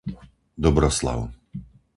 [0.65, 1.29] Dobroslav